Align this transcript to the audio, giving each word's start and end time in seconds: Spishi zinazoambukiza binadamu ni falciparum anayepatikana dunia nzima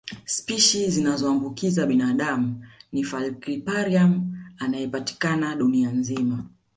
Spishi 0.25 0.89
zinazoambukiza 0.89 1.85
binadamu 1.85 2.65
ni 2.91 3.03
falciparum 3.03 4.35
anayepatikana 4.57 5.55
dunia 5.55 5.89
nzima 5.91 6.45